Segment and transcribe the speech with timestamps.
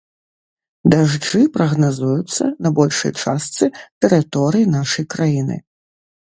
[0.93, 3.65] Дажджы прагназуюцца на большай частцы
[4.07, 5.61] тэрыторыі нашай краіны.